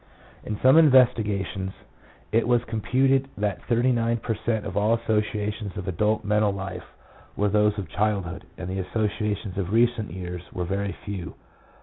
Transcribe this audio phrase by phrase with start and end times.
[0.43, 1.73] In some investigations,
[2.31, 6.51] 1 it was computed that thirty nine per cent, of all associations of adult mental
[6.51, 6.95] life
[7.35, 11.35] were those of childhood, and the associations of recent years were very few.